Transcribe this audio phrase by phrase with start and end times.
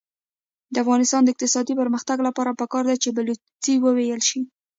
[0.73, 4.39] د افغانستان د اقتصادي پرمختګ لپاره پکار ده چې بلوڅي وویل شي.